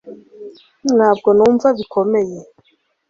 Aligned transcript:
ntabwo 0.95 1.29
numva 1.37 1.67
bikomeye 1.77 2.39